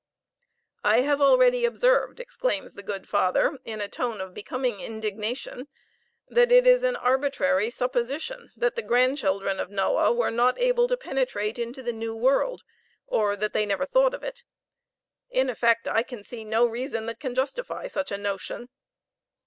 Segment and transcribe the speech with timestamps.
[0.83, 5.67] "I have already observed," exclaims the good father, in a tone of becoming indignation,
[6.27, 10.97] "that it is an arbitrary supposition that the grandchildren of Noah were not able to
[10.97, 12.63] penetrate into the new world,
[13.05, 14.41] or that they never thought of it.
[15.29, 18.69] In effect, I can see no reason that can justify such a notion.